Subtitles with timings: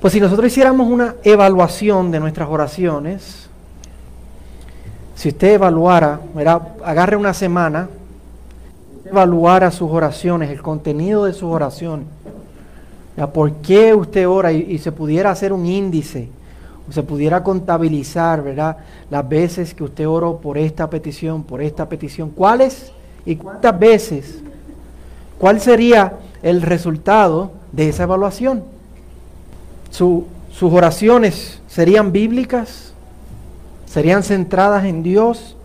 [0.00, 3.48] Pues si nosotros hiciéramos una evaluación de nuestras oraciones,
[5.16, 6.20] si usted evaluara,
[6.84, 7.88] agarre una semana,
[9.04, 12.06] evaluara sus oraciones, el contenido de sus oraciones,
[13.34, 16.28] por qué usted ora y, se pudiera hacer un índice,
[16.88, 18.76] o se pudiera contabilizar, ¿verdad?
[19.10, 22.92] Las veces que usted oró por esta petición, por esta petición, ¿cuáles
[23.26, 24.38] y cuántas veces?
[25.38, 28.77] ¿Cuál sería el resultado de esa evaluación?
[29.90, 30.24] Sus
[30.60, 32.92] oraciones serían bíblicas,
[33.86, 35.56] serían centradas en Dios,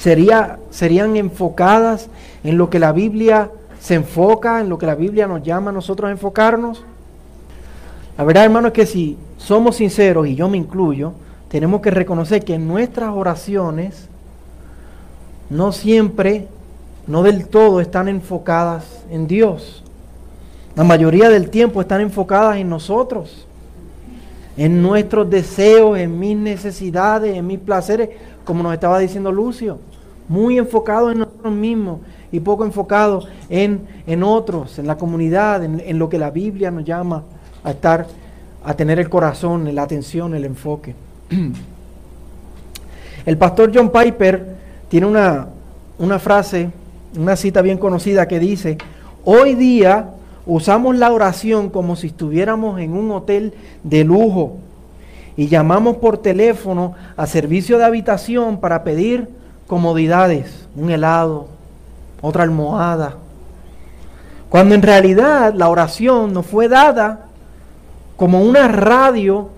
[0.00, 2.08] Sería, serían enfocadas
[2.42, 5.74] en lo que la Biblia se enfoca, en lo que la Biblia nos llama a
[5.74, 6.82] nosotros a enfocarnos.
[8.16, 11.12] La verdad, hermano, es que si somos sinceros, y yo me incluyo,
[11.50, 14.08] tenemos que reconocer que nuestras oraciones
[15.50, 16.48] no siempre,
[17.06, 19.84] no del todo, están enfocadas en Dios.
[20.80, 23.46] La mayoría del tiempo están enfocadas en nosotros,
[24.56, 28.08] en nuestros deseos, en mis necesidades, en mis placeres,
[28.46, 29.78] como nos estaba diciendo Lucio.
[30.26, 32.00] Muy enfocados en nosotros mismos
[32.32, 36.70] y poco enfocados en, en otros, en la comunidad, en, en, lo que la Biblia
[36.70, 37.24] nos llama
[37.62, 38.06] a estar,
[38.64, 40.94] a tener el corazón, la atención, el enfoque.
[43.26, 44.56] El pastor John Piper
[44.88, 45.46] tiene una,
[45.98, 46.70] una frase,
[47.18, 48.78] una cita bien conocida que dice,
[49.26, 50.14] hoy día
[50.50, 54.56] usamos la oración como si estuviéramos en un hotel de lujo
[55.36, 59.28] y llamamos por teléfono a servicio de habitación para pedir
[59.68, 61.46] comodidades, un helado,
[62.20, 63.14] otra almohada.
[64.48, 67.26] Cuando en realidad la oración nos fue dada
[68.16, 69.50] como una radio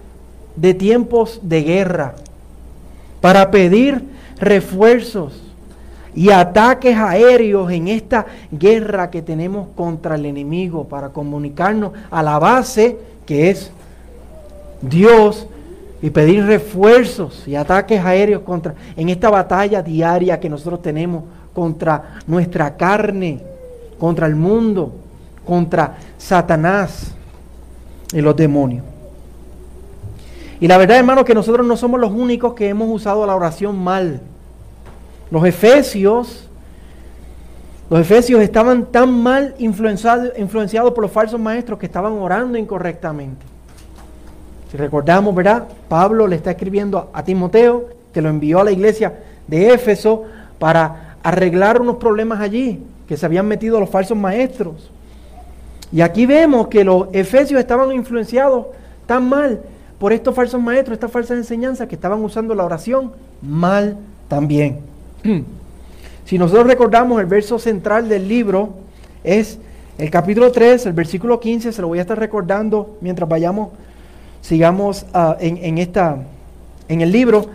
[0.56, 2.16] de tiempos de guerra
[3.22, 4.04] para pedir
[4.38, 5.51] refuerzos
[6.14, 12.38] y ataques aéreos en esta guerra que tenemos contra el enemigo para comunicarnos a la
[12.38, 13.70] base que es
[14.82, 15.46] Dios
[16.02, 22.18] y pedir refuerzos y ataques aéreos contra en esta batalla diaria que nosotros tenemos contra
[22.26, 23.40] nuestra carne,
[23.98, 24.92] contra el mundo,
[25.46, 27.12] contra Satanás
[28.12, 28.84] y los demonios.
[30.60, 33.76] Y la verdad, hermano, que nosotros no somos los únicos que hemos usado la oración
[33.76, 34.20] mal.
[35.32, 36.46] Los efesios,
[37.88, 43.46] los efesios estaban tan mal influenciados, por los falsos maestros que estaban orando incorrectamente.
[44.70, 45.68] Si recordamos, ¿verdad?
[45.88, 50.24] Pablo le está escribiendo a Timoteo, que lo envió a la iglesia de Éfeso
[50.58, 54.90] para arreglar unos problemas allí, que se habían metido los falsos maestros.
[55.90, 58.66] Y aquí vemos que los efesios estaban influenciados
[59.06, 59.62] tan mal
[59.98, 63.96] por estos falsos maestros, estas falsas enseñanzas, que estaban usando la oración mal
[64.28, 64.91] también.
[66.24, 68.70] Si nosotros recordamos el verso central del libro,
[69.24, 69.58] es
[69.98, 73.68] el capítulo 3, el versículo 15, se lo voy a estar recordando mientras vayamos
[74.42, 76.18] sigamos ah, en, esta,
[76.88, 77.46] en el libro,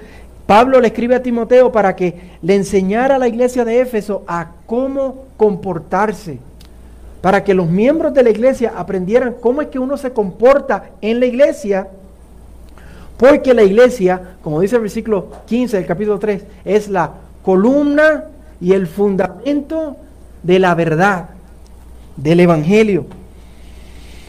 [0.47, 4.51] Pablo le escribe a Timoteo para que le enseñara a la iglesia de Éfeso a
[4.66, 6.39] cómo comportarse,
[7.22, 11.19] para que los miembros de la iglesia aprendieran cómo es que uno se comporta en
[11.19, 11.89] la iglesia,
[13.17, 17.11] porque la iglesia, como dice el versículo 15 del capítulo 3, es la
[17.47, 18.25] columna
[18.59, 19.95] y el fundamento
[20.43, 21.29] de la verdad,
[22.17, 23.05] del Evangelio.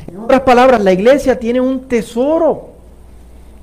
[0.06, 2.68] En otras palabras, la iglesia tiene un tesoro.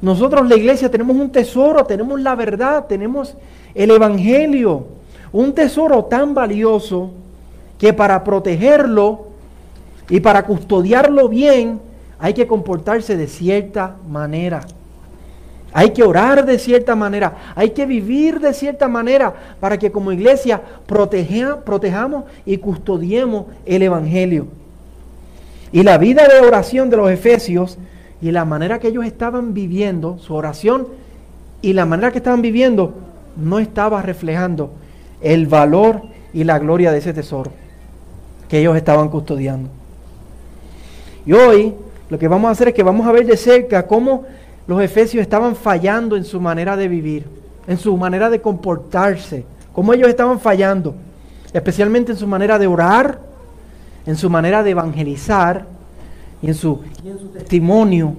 [0.02, 3.38] Nosotros la iglesia tenemos un tesoro, tenemos la verdad, tenemos
[3.74, 4.88] el Evangelio.
[5.32, 7.12] Un tesoro tan valioso
[7.80, 9.28] que para protegerlo
[10.10, 11.80] y para custodiarlo bien
[12.20, 14.66] hay que comportarse de cierta manera.
[15.78, 20.14] Hay que orar de cierta manera, hay que vivir de cierta manera para que como
[20.14, 24.48] iglesia protejamos y custodiemos el Evangelio.
[25.74, 27.78] Y la vida de oración de los efesios
[28.22, 30.88] y la manera que ellos estaban viviendo, su oración
[31.62, 32.94] y la manera que estaban viviendo,
[33.36, 34.72] no estaba reflejando
[35.20, 36.04] el valor
[36.34, 37.52] y la gloria de ese tesoro
[38.48, 39.68] que ellos estaban custodiando.
[41.26, 41.74] Y hoy
[42.10, 44.24] lo que vamos a hacer es que vamos a ver de cerca cómo
[44.68, 47.26] los efesios estaban fallando en su manera de vivir,
[47.68, 50.96] en su manera de comportarse, cómo ellos estaban fallando,
[51.54, 53.20] especialmente en su manera de orar,
[54.06, 55.66] en su manera de evangelizar
[56.42, 56.82] y en su,
[57.34, 58.14] testimonio.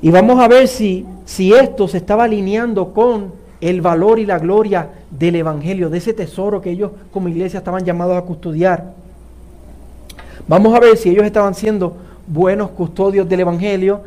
[0.00, 4.38] Y vamos a ver si, si esto se estaba alineando con el valor y la
[4.38, 8.92] gloria del Evangelio, de ese tesoro que ellos como iglesia estaban llamados a custodiar.
[10.46, 14.02] Vamos a ver si ellos estaban siendo buenos custodios del Evangelio,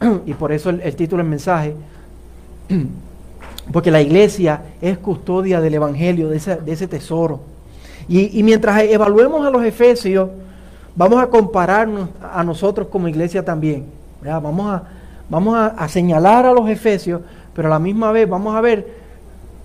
[0.26, 1.74] y por eso el, título del mensaje,
[3.72, 7.40] porque la iglesia es custodia del Evangelio, de ese, de ese tesoro.
[8.08, 10.30] Y, mientras evaluemos a los efesios,
[10.96, 13.84] vamos a compararnos a nosotros como iglesia también.
[14.20, 14.82] Vamos, a,
[15.28, 17.20] vamos a, señalar a los efesios,
[17.54, 18.84] pero a la misma vez vamos a ver,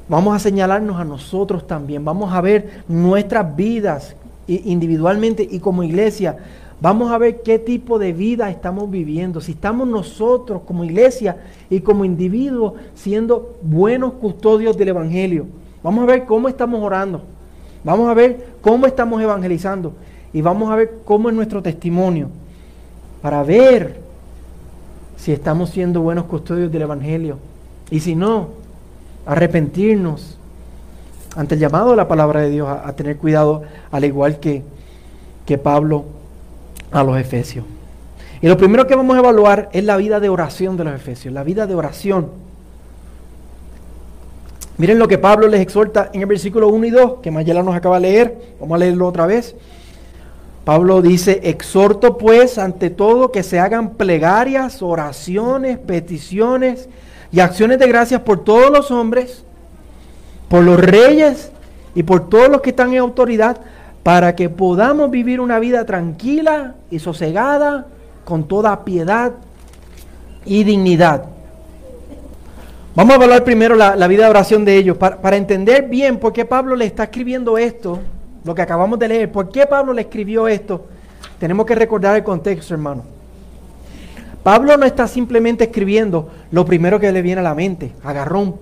[0.08, 2.06] vamos a señalarnos a nosotros también.
[2.06, 4.16] Vamos a ver nuestras vidas
[4.48, 6.38] individualmente y como iglesia.
[6.86, 9.42] Vamos a ver qué tipo de vida estamos viviendo.
[9.42, 11.36] Si estamos nosotros como iglesia
[11.68, 15.48] y como individuos siendo buenos custodios del Evangelio.
[15.82, 17.24] Vamos a ver cómo estamos orando.
[17.84, 19.94] Vamos a ver cómo estamos evangelizando.
[20.32, 22.30] Y vamos a ver cómo es nuestro testimonio.
[23.20, 24.00] Para ver
[25.18, 27.40] si estamos siendo buenos custodios del Evangelio.
[27.90, 28.50] Y si no,
[29.26, 30.38] arrepentirnos
[31.36, 34.62] ante el llamado de la palabra de Dios a, tener cuidado, al igual que,
[35.48, 36.06] que Pablo
[36.96, 37.66] a los Efesios.
[38.42, 41.34] Y lo primero que vamos a evaluar es la vida de oración de los Efesios,
[41.34, 42.32] la vida de oración.
[44.78, 47.76] Miren lo que Pablo les exhorta en el versículo 1 y 2, que Mayela nos
[47.76, 48.56] acaba de leer.
[48.62, 49.56] Vamos a leerlo otra vez.
[50.64, 56.88] Pablo dice, exhorto pues ante todo que se hagan plegarias, oraciones, peticiones
[57.32, 59.44] y acciones de gracias por todos los hombres,
[60.48, 61.52] por los reyes
[61.94, 63.60] y por todos los que están en autoridad,
[64.06, 67.88] para que podamos vivir una vida tranquila y sosegada,
[68.24, 69.32] con toda piedad
[70.46, 71.26] y dignidad.
[72.94, 76.34] Vamos a hablar primero la, vida de oración de ellos, para, para entender bien por
[76.34, 78.00] qué Pablo le está escribiendo esto
[78.44, 79.32] lo que acabamos de leer.
[79.32, 80.86] ¿Por qué Pablo le escribió esto?
[81.40, 83.06] Tenemos que recordar el contexto, hermano.
[84.44, 87.94] Pablo no está simplemente escribiendo lo primero que le viene a la mente.
[88.04, 88.60] Agarró un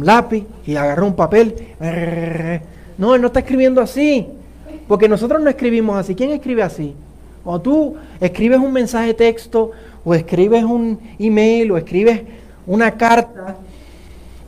[0.00, 1.74] lápiz y agarró un papel.
[2.96, 4.38] No, él no está escribiendo así.
[4.88, 6.14] Porque nosotros no escribimos así.
[6.14, 6.94] ¿Quién escribe así?
[7.44, 9.70] Cuando tú escribes un mensaje de texto
[10.04, 12.22] o escribes un email o escribes
[12.66, 13.56] una carta,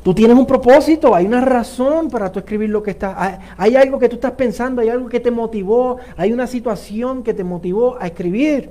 [0.04, 3.40] Tú tienes un propósito, hay una razón para tú escribir lo que está.
[3.56, 7.32] Hay, algo que tú estás pensando, hay algo que te motivó, hay una situación que
[7.32, 8.68] te motivó a escribir.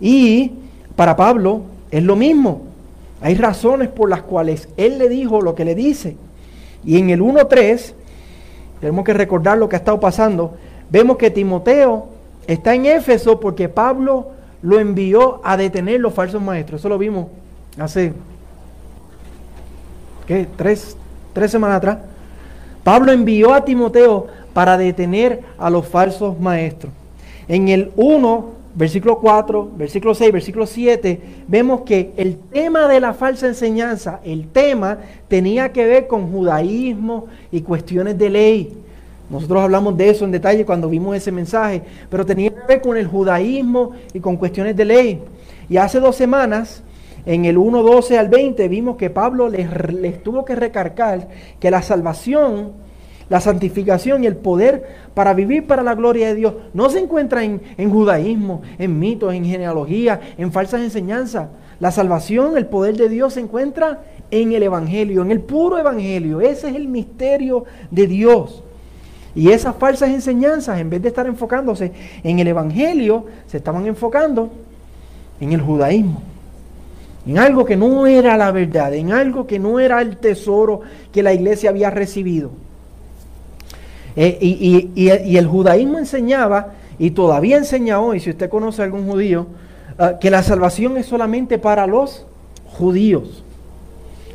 [0.00, 0.52] Y
[0.94, 2.62] para Pablo es lo mismo.
[3.20, 6.16] Hay razones por las cuales él le dijo lo que le dice.
[6.84, 7.92] Y en el 1.3,
[8.80, 10.54] tenemos que recordar lo que ha estado pasando,
[10.90, 12.06] vemos que Timoteo
[12.46, 14.28] está en Éfeso porque Pablo
[14.62, 16.80] lo envió a detener los falsos maestros.
[16.80, 17.26] Eso lo vimos
[17.78, 18.12] hace
[20.26, 20.46] ¿qué?
[20.56, 20.96] Tres,
[21.32, 21.98] tres semanas atrás,
[22.84, 26.92] Pablo envió a Timoteo para detener a los falsos maestros.
[27.48, 33.14] En el 1, versículo 4, versículo 6, versículo 7, vemos que el tema de la
[33.14, 34.98] falsa enseñanza, el tema
[35.28, 38.76] tenía que ver con judaísmo y cuestiones de ley.
[39.28, 42.96] Nosotros hablamos de eso en detalle cuando vimos ese mensaje, pero tenía que ver con
[42.96, 45.22] el judaísmo y con cuestiones de ley.
[45.68, 46.84] Y hace dos semanas
[47.24, 51.28] en el 1.12 al 20 vimos que Pablo les, tuvo que recargar
[51.58, 52.72] que la salvación,
[53.28, 57.42] la santificación y el poder para vivir para la gloria de Dios no se encuentra
[57.42, 61.48] en, en judaísmo, en mitos, en genealogía, en falsas enseñanzas.
[61.80, 66.40] La salvación, el poder de Dios se encuentra en el Evangelio, en el puro Evangelio.
[66.40, 68.62] Ese es el misterio de Dios.
[69.36, 71.92] Y esas falsas enseñanzas, en vez de estar enfocándose
[72.24, 74.50] en el Evangelio, se estaban enfocando
[75.40, 76.20] en el judaísmo
[77.26, 81.22] en algo que no era la verdad, en algo que no era el tesoro que
[81.22, 82.52] la iglesia había recibido.
[84.14, 89.48] Eh, y, el judaísmo enseñaba, y todavía enseña hoy, si usted conoce a algún judío,
[89.98, 92.24] ah, que la salvación es solamente para los
[92.78, 93.42] judíos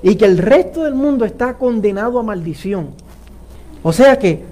[0.03, 2.89] y que el resto del mundo está condenado a maldición.
[3.84, 4.43] O sea que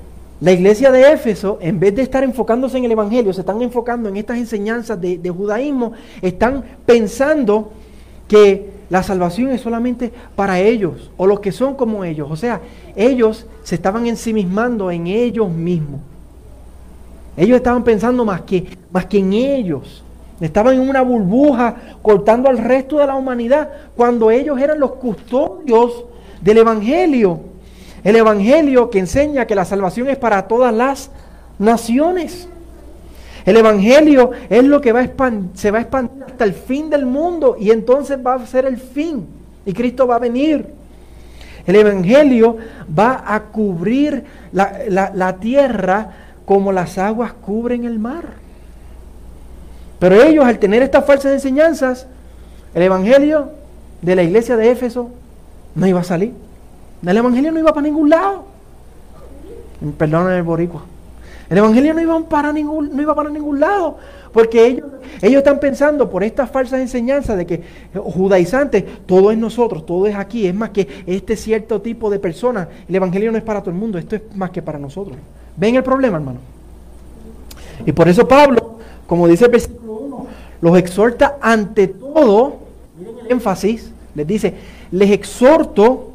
[0.41, 4.08] la iglesia de Éfeso, en vez de estar enfocándose en el Evangelio, se están enfocando
[4.08, 5.91] en estas enseñanzas de, judaísmo,
[6.22, 7.72] están pensando
[8.27, 12.29] que la salvación es solamente para ellos o los que son como ellos.
[12.31, 12.62] O sea,
[12.96, 16.00] ellos se estaban ensimismando en ellos mismos.
[17.36, 20.03] Ellos estaban pensando más que, más que en ellos.
[20.39, 26.05] Estaban en una burbuja cortando al resto de la humanidad cuando ellos eran los custodios
[26.41, 27.41] del Evangelio.
[28.03, 31.12] El Evangelio que enseña que la salvación es para todas las
[31.58, 32.48] naciones.
[33.46, 37.06] El Evangelio es lo que va a se va a expandir hasta el fin del
[37.06, 39.27] mundo y entonces va a ser el fin
[39.65, 40.65] y Cristo va a venir.
[41.65, 42.58] El Evangelio
[42.98, 46.10] va a cubrir la, la tierra
[46.46, 48.25] como las aguas cubren el mar.
[50.00, 52.08] Pero ellos al tener estas falsas enseñanzas,
[52.74, 53.50] el Evangelio
[54.01, 55.10] de la iglesia de Éfeso
[55.75, 56.34] no iba a salir.
[57.06, 58.46] El Evangelio no iba para ningún lado.
[59.98, 60.84] Perdón el boricua.
[61.50, 63.98] El Evangelio no iba para ningún, no iba para ningún lado,
[64.32, 64.86] porque ellos,
[65.20, 67.63] ellos están pensando por estas falsas enseñanzas de que
[67.96, 72.68] judaizantes, todo es nosotros, todo es aquí, es más que este cierto tipo de personas.
[72.88, 75.18] El Evangelio no es para todo el mundo, esto es más que para nosotros.
[75.58, 76.39] ¿Ven el problema, hermano?
[77.84, 78.77] Y por eso Pablo,
[79.08, 80.27] como dice el versículo 1,
[80.62, 82.58] los exhorta ante todo,
[83.00, 84.53] miren el énfasis, les dice,
[84.91, 86.09] les exhorto,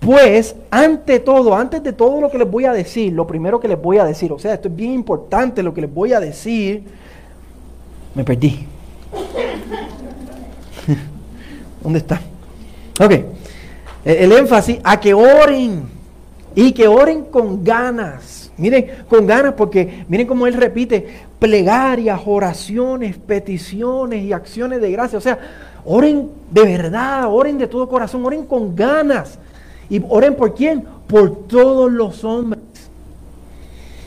[0.00, 3.68] pues, ante todo, antes de todo lo que les voy a decir, lo primero que
[3.68, 6.20] les voy a decir, o sea, esto es bien importante lo que les voy a
[6.20, 6.84] decir,
[8.14, 8.66] me perdí.
[11.82, 12.20] ¿Dónde está?
[13.00, 13.12] Ok.
[14.04, 15.88] El, énfasis a que oren
[16.54, 18.50] y que oren con ganas.
[18.56, 21.06] Miren, con ganas porque miren cómo él repite,
[21.38, 25.18] plegarias, oraciones, peticiones y acciones de gracia.
[25.18, 25.38] O sea,
[25.84, 29.38] oren de verdad, oren de todo corazón, oren con ganas.
[29.90, 30.84] ¿Y oren por quién?
[31.06, 32.62] Por todos los hombres.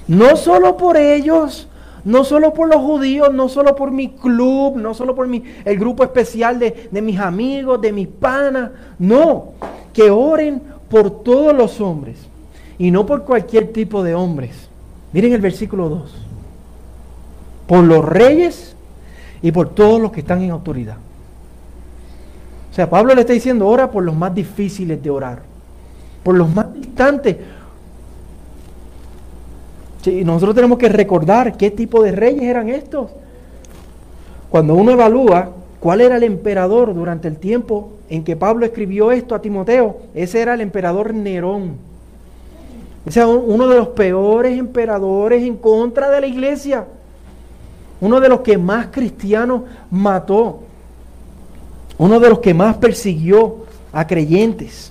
[0.07, 1.67] No solo por ellos,
[2.03, 5.77] no solo por los judíos, no solo por mi club, no solo por mi, el
[5.77, 8.71] grupo especial de, de mis amigos, de mis panas.
[9.00, 9.53] No,
[9.93, 12.17] que oren por todos los hombres
[12.77, 14.51] y no por cualquier tipo de hombres.
[15.13, 16.13] Miren el versículo 2.
[17.67, 18.75] Por los reyes
[19.41, 20.97] y por todos los que están en autoridad.
[22.71, 25.41] O sea, Pablo le está diciendo, ora por los más difíciles de orar,
[26.23, 27.37] por los más distantes.
[30.05, 33.11] Y nosotros tenemos que recordar qué tipo de reyes eran estos.
[34.49, 39.35] Cuando uno evalúa cuál era el emperador durante el tiempo en que Pablo escribió esto
[39.35, 41.75] a Timoteo, ese era el emperador Nerón.
[43.05, 46.85] Ese era uno de los peores emperadores en contra de la iglesia.
[47.99, 50.61] Uno de los que más cristianos mató.
[51.97, 54.90] Uno de los que más persiguió a creyentes.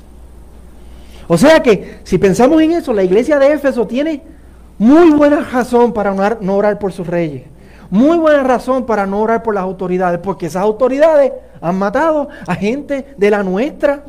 [1.32, 4.20] O sea que si pensamos en eso, la iglesia de Éfeso tiene
[4.78, 7.44] muy buena razón para no orar por sus reyes.
[7.88, 12.56] Muy buena razón para no orar por las autoridades, porque esas autoridades han matado a
[12.56, 14.02] gente de la nuestra.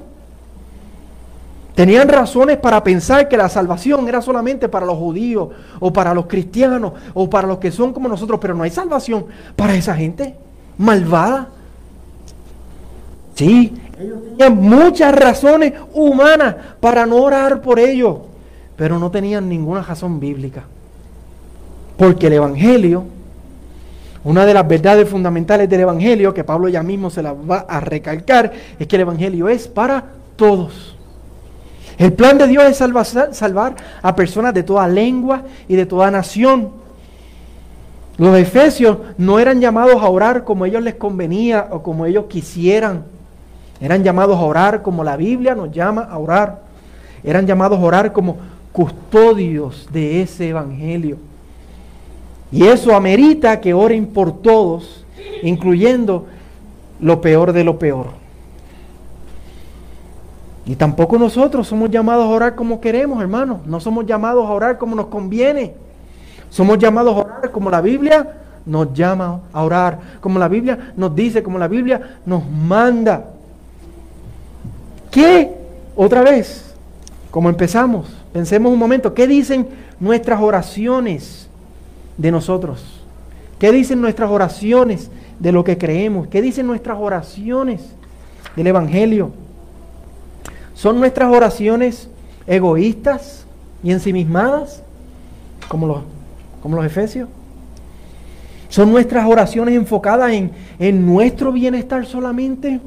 [1.76, 5.50] Tenían razones para pensar que la salvación era solamente para los judíos
[5.80, 9.28] o para los cristianos o para los que son como nosotros, pero no hay salvación
[9.56, 10.36] para esa gente
[10.76, 11.50] malvada.
[13.36, 18.18] Sí, ellos tenían muchas razones humanas para no orar por ellos,
[18.76, 20.64] pero no tenían ninguna razón bíblica.
[21.98, 23.04] Porque el Evangelio,
[24.24, 27.80] una de las verdades fundamentales del Evangelio, que Pablo ya mismo se la va a
[27.80, 30.04] recalcar, es que el Evangelio es para
[30.36, 30.96] todos.
[31.98, 36.10] El plan de Dios es salvar, salvar a personas de toda lengua y de toda
[36.10, 36.70] nación.
[38.18, 43.04] Los efesios no eran llamados a orar como ellos les convenía o como ellos quisieran.
[43.82, 46.62] Eran llamados a orar como la Biblia nos llama a orar.
[47.24, 48.38] Eran llamados a orar como
[48.72, 51.18] custodios de ese evangelio.
[52.52, 55.06] Y eso amerita que oren por todos,
[55.42, 56.28] incluyendo
[57.00, 58.08] lo peor de lo peor.
[60.66, 63.66] Y tampoco nosotros somos llamados a orar como queremos, hermanos.
[63.66, 65.74] No somos llamados a orar como nos conviene.
[66.50, 71.16] Somos llamados a orar como la Biblia nos llama a orar, como la Biblia nos
[71.16, 73.26] dice, como la Biblia nos manda.
[75.12, 75.54] ¿Qué?
[75.96, 76.74] Otra vez,
[77.30, 79.68] como empezamos, pensemos un momento, ¿qué dicen
[80.00, 81.50] nuestras oraciones
[82.18, 83.02] de nosotros?
[83.60, 86.28] ¿Qué dicen nuestras oraciones de lo que creemos?
[86.28, 87.82] ¿Qué dicen nuestras oraciones
[88.56, 89.32] del Evangelio?
[90.74, 92.10] ¿Son nuestras oraciones
[92.48, 93.46] egoístas
[93.84, 94.82] y ensimismadas,
[95.68, 96.00] como los,
[96.64, 97.28] como los efesios?
[98.70, 102.80] ¿Son nuestras oraciones enfocadas en, en nuestro bienestar solamente?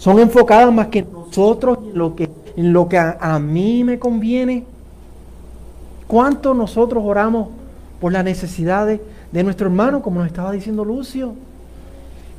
[0.00, 4.64] Son enfocadas más que nosotros en lo que, en lo que a, mí me conviene.
[6.06, 7.48] ¿Cuánto nosotros oramos
[8.00, 8.98] por las necesidades
[9.30, 11.34] de nuestro hermano, como nos estaba diciendo Lucio?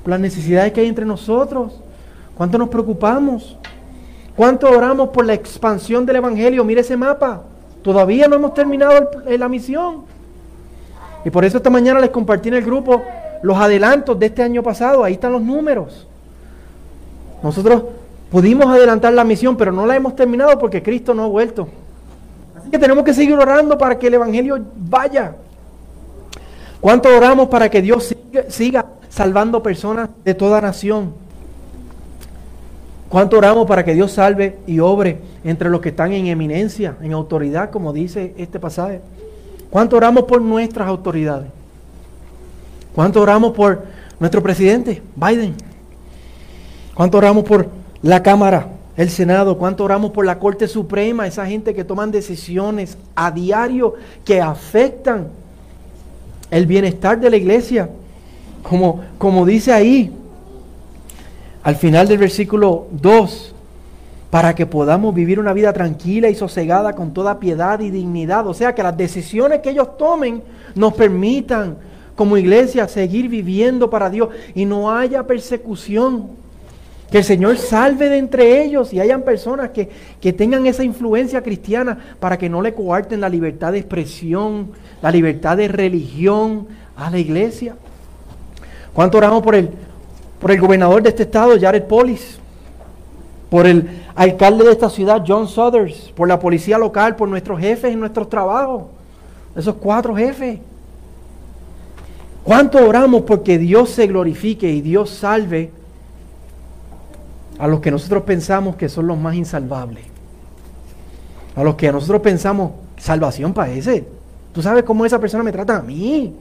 [0.02, 1.80] Por las necesidades que hay entre nosotros.
[2.36, 3.56] ¿Cuánto nos preocupamos?
[4.36, 6.64] ¿Cuánto oramos por la expansión del Evangelio?
[6.64, 7.44] Mire ese mapa.
[7.84, 10.06] Todavía no hemos terminado la misión.
[11.24, 13.04] Y por eso esta mañana les compartí en el grupo
[13.44, 15.04] los adelantos de este año pasado.
[15.04, 16.08] Ahí están los números.
[17.44, 17.84] Nosotros
[18.30, 21.68] pudimos adelantar la misión, pero no la hemos terminado porque Cristo no ha vuelto.
[22.58, 25.36] Así que tenemos que seguir orando para que el Evangelio vaya.
[26.80, 28.16] ¿Cuánto oramos para que Dios
[28.48, 31.14] siga, salvando personas de toda nación?
[33.10, 37.12] ¿Cuánto oramos para que Dios salve y obre entre los que están en eminencia, en
[37.14, 39.02] autoridad, como dice este pasaje?
[39.70, 41.48] ¿Cuánto oramos por nuestras autoridades?
[42.96, 43.84] ¿Cuánto oramos por
[44.20, 45.56] nuestro presidente, Biden?
[46.94, 47.70] ¿Cuánto oramos por
[48.02, 48.68] la Cámara,
[48.98, 49.58] el Senado?
[49.58, 51.26] ¿Cuánto oramos por la Corte Suprema?
[51.26, 53.96] Esa gente que toman decisiones a diario
[54.26, 55.28] que afectan
[56.50, 57.90] el bienestar de la iglesia.
[58.62, 60.12] Como, como dice ahí,
[61.64, 63.56] al final del versículo 2,
[64.30, 68.48] para que podamos vivir una vida tranquila y sosegada con toda piedad y dignidad.
[68.48, 70.42] O sea, que las decisiones que ellos tomen
[70.76, 71.78] nos permitan
[72.16, 76.30] como iglesia seguir viviendo para Dios y no haya persecución.
[77.12, 79.90] Que el Señor salve de entre ellos y hayan personas que,
[80.22, 85.12] que tengan esa influencia cristiana para que no le coarten la libertad de expresión, la
[85.12, 87.76] libertad de religión a la iglesia.
[88.94, 89.70] ¿Cuánto oramos por el,
[90.40, 92.40] por el gobernador de este estado, Jared Polis?
[93.50, 97.92] Por el alcalde de esta ciudad, John Suthers, por la policía local, por nuestros jefes
[97.92, 98.84] en nuestros trabajos,
[99.54, 100.60] esos cuatro jefes.
[102.46, 105.72] ¿Cuánto oramos porque Dios se glorifique y Dios salve
[107.62, 110.04] a los que nosotros pensamos que son los más insalvables?
[111.56, 114.04] A los que nosotros pensamos, salvación para ese.
[114.52, 116.34] ¿Tú sabes cómo esa persona me trata a mí?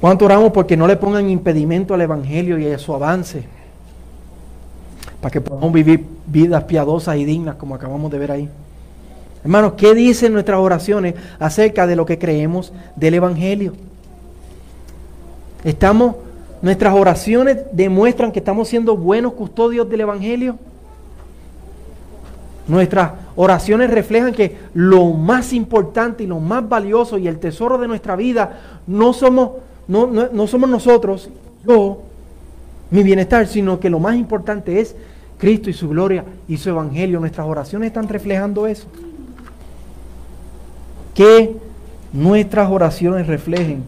[0.00, 3.44] ¿Cuánto oramos porque no le pongan impedimento al Evangelio y a su avance?
[5.20, 8.48] Para que podamos vivir vidas piadosas y dignas como acabamos de ver ahí.
[9.44, 13.74] Hermanos, ¿qué dicen nuestras oraciones acerca de lo que creemos del Evangelio?
[15.62, 16.16] Estamos,
[16.62, 20.58] nuestras oraciones demuestran que estamos siendo buenos custodios del Evangelio.
[22.66, 27.86] Nuestras oraciones reflejan que lo más importante y lo más valioso y el tesoro de
[27.86, 29.50] nuestra vida no somos,
[29.86, 31.30] no, no somos nosotros,
[31.64, 32.02] yo,
[32.90, 34.96] mi bienestar, sino que lo más importante es
[35.38, 37.20] Cristo y su gloria y su evangelio.
[37.20, 38.86] Nuestras oraciones están reflejando eso.
[41.14, 41.56] Que
[42.12, 43.84] nuestras oraciones reflejen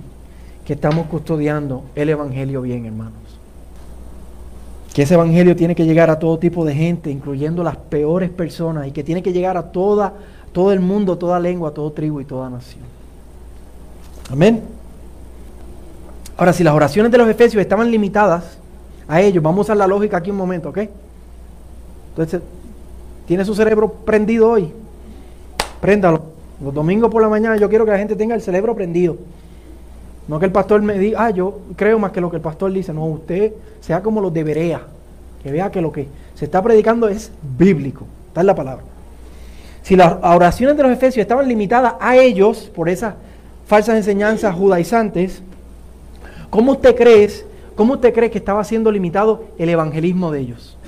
[0.68, 3.14] que estamos custodiando el evangelio bien, hermanos.
[4.92, 8.86] Que ese evangelio tiene que llegar a todo tipo de gente, incluyendo las peores personas,
[8.86, 10.12] y que tiene que llegar a toda,
[10.52, 12.82] todo el mundo, toda lengua, todo tribu y toda nación.
[14.30, 14.62] Amén.
[16.36, 18.58] Ahora, si las oraciones de los efesios estaban limitadas
[19.08, 20.80] a ellos, vamos a usar la lógica aquí un momento, ¿ok?
[22.10, 22.42] Entonces,
[23.26, 24.70] ¿tiene su cerebro prendido hoy?
[25.80, 26.24] Préndalo.
[26.62, 29.16] Los domingos por la mañana yo quiero que la gente tenga el cerebro prendido.
[30.28, 32.72] No que el pastor me diga, ah, yo creo más que lo que el pastor
[32.72, 32.92] dice.
[32.92, 34.82] No, usted sea como lo debería.
[35.42, 38.06] Que vea que lo que se está predicando es bíblico.
[38.32, 38.84] Tal la palabra.
[39.82, 43.14] Si las oraciones de los efesios estaban limitadas a ellos por esas
[43.66, 45.42] falsas enseñanzas judaizantes,
[46.50, 47.30] ¿cómo usted cree,
[47.74, 50.78] cómo usted cree que estaba siendo limitado el evangelismo de ellos?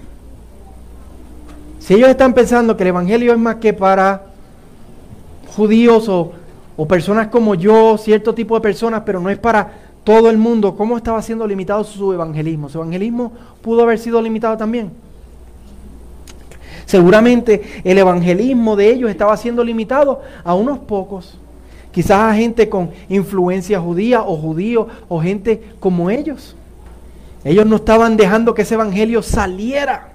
[1.91, 4.27] Si ellos están pensando que el Evangelio es más que para
[5.57, 6.35] judíos o,
[6.87, 9.73] personas como yo, cierto tipo de personas, pero no es para
[10.05, 12.69] todo el mundo, ¿cómo estaba siendo limitado su evangelismo?
[12.69, 14.91] ¿Su evangelismo pudo haber sido limitado también?
[16.87, 21.39] Seguramente el evangelismo de ellos estaba siendo limitado a unos pocos.
[21.93, 26.57] Quizás a gente con influencia judía o judío o gente como ellos.
[27.45, 30.09] Ellos no estaban dejando que ese evangelio saliera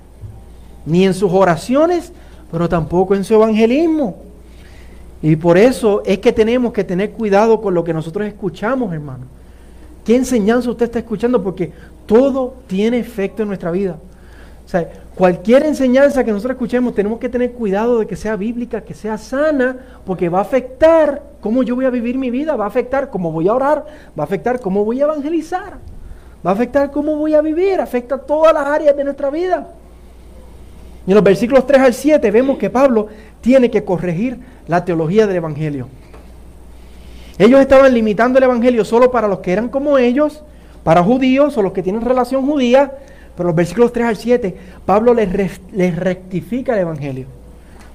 [0.85, 2.11] ni en sus oraciones,
[2.51, 4.24] pero tampoco en su evangelismo.
[5.25, 9.25] Y por eso es que tenemos que tener cuidado con lo que nosotros escuchamos, hermano.
[10.05, 11.41] ¿Qué enseñanza usted está escuchando?
[11.41, 11.71] Porque
[12.05, 13.97] todo tiene efecto en nuestra vida.
[14.63, 18.81] O sea, cualquier enseñanza que nosotros escuchemos, tenemos que tener cuidado de que sea bíblica,
[18.81, 22.65] que sea sana, porque va a afectar cómo yo voy a vivir mi vida, va
[22.65, 23.83] a afectar cómo voy a orar,
[24.17, 25.79] va a afectar cómo voy a evangelizar,
[26.45, 29.69] va a afectar cómo voy a vivir, afecta todas las áreas de nuestra vida.
[31.07, 33.07] Y en los versículos 3 al 7 vemos que Pablo
[33.41, 35.87] tiene que corregir la teología del Evangelio.
[37.37, 40.41] Ellos estaban limitando el Evangelio solo para los que eran como ellos,
[40.83, 42.91] para judíos o los que tienen relación judía,
[43.35, 47.27] pero los versículos 3 al 7, Pablo les, les rectifica el Evangelio,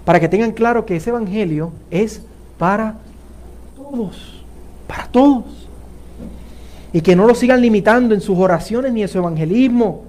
[0.04, 2.22] para que tengan claro que ese Evangelio es
[2.58, 2.96] para
[3.74, 4.44] todos,
[4.86, 5.44] para todos.
[6.92, 10.02] Y que no lo sigan limitando en sus oraciones ni en su evangelismo,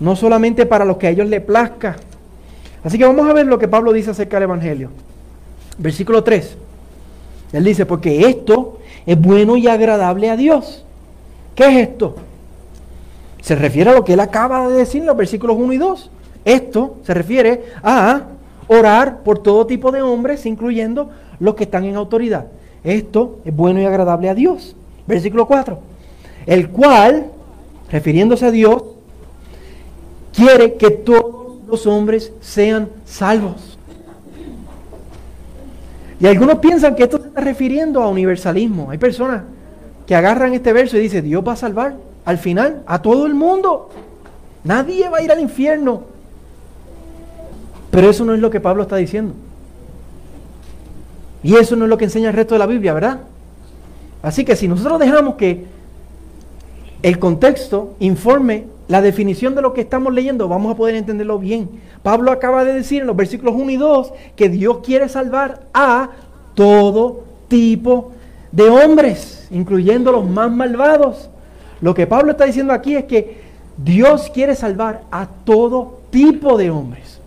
[0.00, 1.96] no solamente para los que a ellos les plazca.
[2.82, 4.90] Así que vamos a ver lo que Pablo dice acerca del Evangelio.
[5.78, 6.56] Versículo 3.
[7.52, 10.84] Él dice, porque esto es bueno y agradable a Dios.
[11.54, 12.16] ¿Qué es esto?
[13.40, 16.10] Se refiere a lo que él acaba de decir en los versículos 1 y 2.
[16.44, 18.22] Esto se refiere a
[18.66, 22.46] orar por todo tipo de hombres, incluyendo los que están en autoridad.
[22.82, 24.76] Esto es bueno y agradable a Dios.
[25.06, 25.78] Versículo 4.
[26.46, 27.26] El cual,
[27.90, 28.82] refiriéndose a Dios,
[30.34, 33.78] quiere que todos los hombres sean salvos.
[36.20, 38.90] Y algunos piensan que esto se está refiriendo a universalismo.
[38.90, 39.42] Hay personas
[40.06, 43.34] que agarran este verso y dicen, Dios va a salvar al final a todo el
[43.34, 43.90] mundo.
[44.62, 46.02] Nadie va a ir al infierno.
[47.90, 49.34] Pero eso no es lo que Pablo está diciendo.
[51.42, 53.20] Y eso no es lo que enseña el resto de la Biblia, ¿verdad?
[54.22, 55.66] Así que si nosotros dejamos que
[57.02, 61.68] el contexto informe la definición de lo que estamos leyendo, vamos a poder entenderlo bien.
[62.02, 66.10] Pablo acaba de decir en los versículos 1 y 2 que Dios quiere salvar a
[66.54, 68.12] todo tipo
[68.52, 69.48] de hombres.
[69.50, 71.28] incluyendo los más malvados.
[71.80, 73.42] Lo que Pablo está diciendo aquí es que
[73.76, 77.20] Dios quiere salvar a todo tipo de hombres.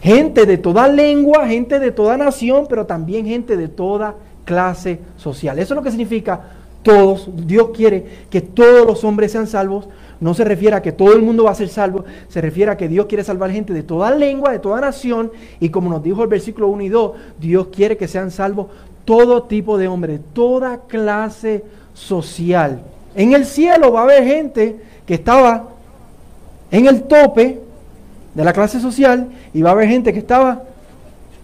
[0.00, 5.58] Gente de toda lengua, gente de toda nación, pero también gente de toda clase social.
[5.58, 6.40] Eso es lo que significa
[6.82, 7.28] todos.
[7.46, 9.88] Dios quiere que todos los hombres sean salvos.
[10.20, 12.76] No se refiere a que todo el mundo va a ser salvo, se refiere a
[12.76, 15.32] que Dios quiere salvar gente de toda lengua, de toda nación.
[15.60, 18.66] Y como nos dijo el versículo 1 y 2, Dios quiere que sean salvos
[19.04, 22.82] todo tipo de hombres, toda clase social.
[23.14, 25.68] En el cielo va a haber gente que estaba
[26.70, 27.60] en el tope
[28.34, 30.62] de la clase social y va a haber gente que estaba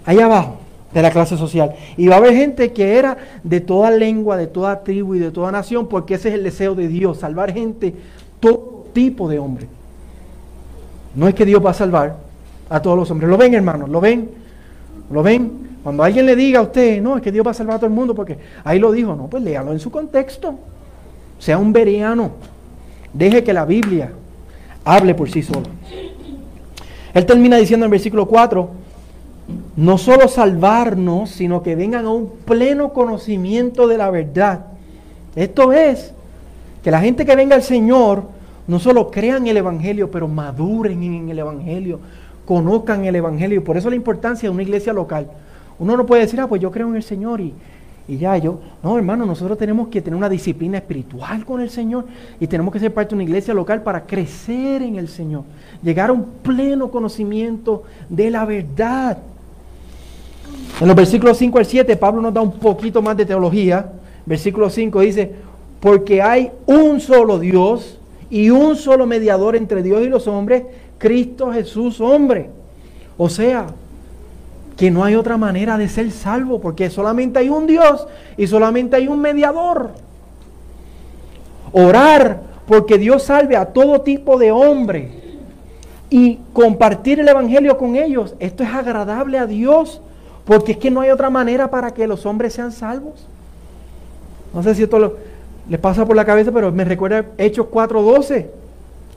[0.04, 0.58] ahí abajo
[0.92, 1.74] de la clase social.
[1.96, 5.30] Y va a haber gente que era de toda lengua, de toda tribu y de
[5.30, 7.94] toda nación, porque ese es el deseo de Dios, salvar gente,
[8.92, 9.66] tipo de hombre.
[11.14, 12.16] No es que Dios va a salvar
[12.68, 13.30] a todos los hombres.
[13.30, 13.88] ¿Lo ven, hermanos?
[13.88, 14.30] ¿Lo ven?
[15.11, 15.66] ¿Lo ven?
[15.82, 17.87] Cuando alguien le diga a usted, no, es que Dios va a salvar a todo
[17.87, 20.54] el mundo, porque ahí lo dijo, no, pues léalo en su contexto.
[21.38, 22.32] Sea un veriano.
[23.12, 24.11] Deje que la Biblia
[24.85, 25.66] hable por sí solo.
[27.14, 28.68] Él termina diciendo en versículo 4,
[29.76, 34.66] no solo salvarnos, sino que vengan a un pleno conocimiento de la verdad.
[35.35, 36.12] Esto es,
[36.82, 38.24] que la gente que venga al Señor
[38.66, 42.00] no solo crean el Evangelio, pero maduren en el Evangelio,
[42.44, 43.62] conozcan el Evangelio.
[43.62, 45.29] Por eso la importancia de una iglesia local.
[45.79, 47.52] Uno no puede decir, ah, pues yo creo en el Señor y,
[48.09, 52.07] y ya yo, no hermano, nosotros tenemos que tener una disciplina espiritual con el Señor
[52.40, 55.42] y tenemos que ser parte de una iglesia local para crecer en el Señor,
[55.83, 59.18] llegar a un pleno conocimiento de la verdad.
[60.81, 63.92] En los versículos 5 al 7, Pablo nos da un poquito más de teología.
[64.24, 65.35] Versículo 5 dice,
[65.81, 67.98] porque hay un solo Dios
[68.30, 70.64] y un solo mediador entre Dios y los hombres,
[70.98, 72.50] Cristo Jesús hombre.
[73.16, 73.66] O sea,
[74.76, 78.96] que no hay otra manera de ser salvo, porque solamente hay un Dios y solamente
[78.96, 79.90] hay un mediador.
[81.72, 85.10] Orar porque Dios salve a todo tipo de hombre
[86.10, 88.34] y compartir el Evangelio con ellos.
[88.38, 90.00] Esto es agradable a Dios,
[90.44, 93.26] porque es que no hay otra manera para que los hombres sean salvos.
[94.52, 95.16] No sé si esto
[95.68, 98.46] les pasa por la cabeza, pero me recuerda Hechos 4:12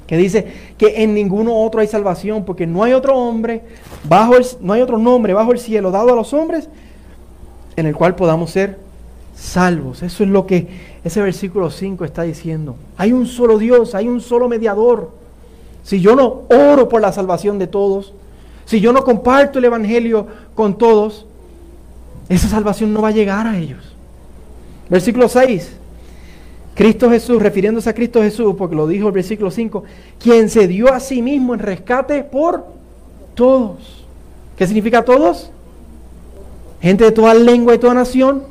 [0.09, 3.61] que dice que en ninguno otro hay salvación, porque no hay otro hombre,
[4.05, 6.67] bajo el, no hay otro nombre bajo el cielo dado a los hombres
[7.75, 8.79] en el cual podamos ser
[9.35, 10.01] salvos.
[10.01, 10.67] Eso es lo que
[11.03, 12.75] ese versículo 5 está diciendo.
[12.97, 15.11] Hay un solo Dios, hay un solo mediador.
[15.83, 18.13] Si yo no oro por la salvación de todos,
[18.65, 21.27] si yo no comparto el Evangelio con todos,
[22.29, 23.95] esa salvación no va a llegar a ellos.
[24.89, 25.78] Versículo 6.
[26.79, 29.83] Cristo Jesús, refiriéndose a Cristo Jesús, porque lo dijo el versículo 5,
[30.17, 32.67] quien se dio a sí mismo en rescate por
[33.35, 34.05] todos.
[34.55, 35.51] ¿Qué significa todos?
[36.79, 38.43] Gente de toda lengua y toda nación,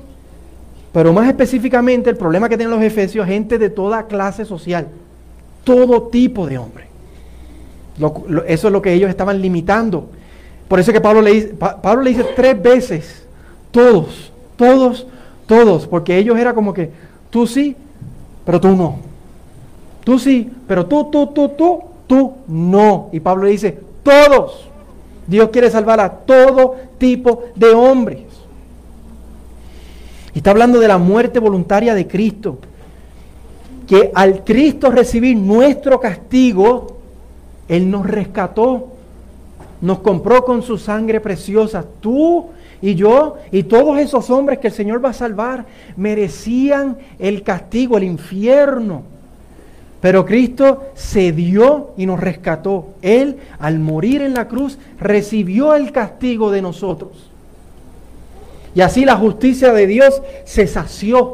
[0.92, 4.88] pero más específicamente el problema que tienen los efesios, gente de toda clase social,
[5.64, 6.84] todo tipo de hombre.
[8.46, 10.10] eso es lo que ellos estaban limitando.
[10.68, 13.26] Por eso que Pablo le, Pablo le dice tres veces,
[13.70, 15.06] todos, todos,
[15.46, 16.90] todos, porque ellos era como que
[17.30, 17.74] tú sí,
[18.48, 18.96] pero tú no.
[20.04, 23.10] Tú sí, pero tú, tú, tú, tú, tú no.
[23.12, 24.66] Y Pablo dice, todos.
[25.26, 28.20] Dios quiere salvar a todo tipo de hombres.
[30.32, 32.56] Y está hablando de la muerte voluntaria de Cristo.
[33.86, 36.96] Que al Cristo recibir nuestro castigo,
[37.68, 38.94] Él nos rescató.
[39.82, 41.84] Nos compró con su sangre preciosa.
[42.00, 42.46] Tú
[42.80, 47.96] y yo y todos esos hombres que el Señor va a salvar merecían el castigo,
[47.96, 49.02] el infierno.
[50.00, 52.90] Pero Cristo se dio y nos rescató.
[53.02, 57.28] Él, al morir en la cruz, recibió el castigo de nosotros.
[58.76, 61.32] Y así la justicia de Dios se sació.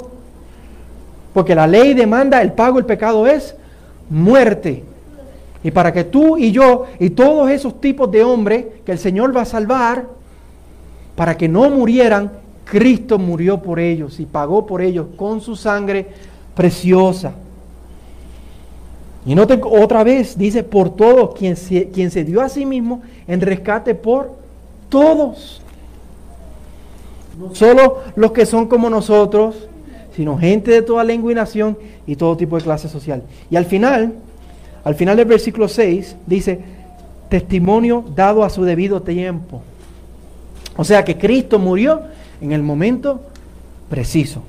[1.34, 3.54] Porque la ley demanda el pago del pecado es
[4.08, 4.82] muerte.
[5.62, 9.36] Y para que tú y yo y todos esos tipos de hombres que el Señor
[9.36, 10.06] va a salvar,
[11.16, 12.32] para que no murieran,
[12.64, 16.06] Cristo murió por ellos y pagó por ellos con su sangre
[16.54, 17.34] preciosa.
[19.26, 23.02] Y noten otra vez, dice, por todos, quien se, quien se dio a sí mismo
[23.26, 24.32] en rescate por
[24.88, 25.62] todos.
[27.38, 29.68] No solo los que son como nosotros,
[30.14, 33.22] sino gente de toda lengua y nación y todo tipo de clase social.
[33.50, 34.12] Y al final,
[34.84, 36.60] al final del versículo 6, dice,
[37.28, 39.62] testimonio dado a su debido tiempo.
[40.76, 42.02] O sea que Cristo murió
[42.40, 43.20] en el momento
[43.88, 44.42] preciso.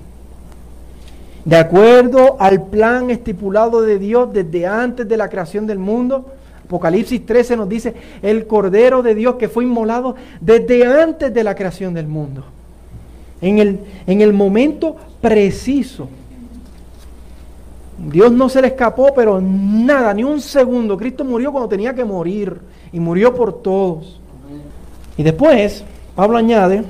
[1.43, 6.25] De acuerdo al plan estipulado de Dios desde antes de la creación del mundo,
[6.65, 11.53] Apocalipsis 13 nos dice, el Cordero de Dios que fue inmolado desde antes de la
[11.53, 12.43] creación del mundo.
[13.41, 16.09] en el, en el momento preciso.
[17.97, 20.97] Dios no se le escapó, pero nada, ni un segundo.
[20.97, 22.57] Cristo murió cuando tenía que morir
[22.91, 24.19] y murió por todos.
[25.17, 25.83] Y después,
[26.15, 26.85] Pablo añade, en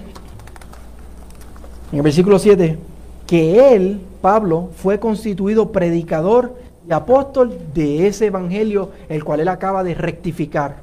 [1.97, 2.77] el versículo 7,
[3.25, 6.55] que él, Pablo, fue constituido predicador
[6.87, 10.75] y apóstol de ese evangelio, el cual él acaba de rectificar.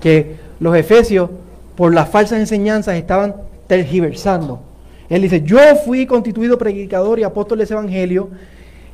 [0.00, 1.30] Que los efesios,
[1.76, 3.36] por las falsas enseñanzas, estaban
[3.68, 4.58] tergiversando.
[5.08, 8.30] Él dice, yo fui constituido predicador y apóstol de ese evangelio,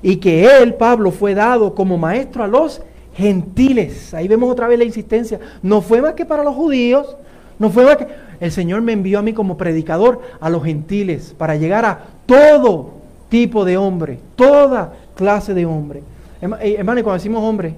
[0.02, 2.82] y que él, Pablo, fue dado como maestro a los
[3.14, 4.12] gentiles.
[4.12, 5.40] Ahí vemos otra vez la insistencia.
[5.62, 7.16] No fue más que para los judíos,
[7.60, 8.30] no fue que...
[8.40, 12.94] El Señor me envió a mí como predicador a los gentiles para llegar a todo
[13.28, 16.02] tipo de hombre, toda clase de hombre.
[16.40, 17.74] Eh, hermano, y cuando decimos hombre,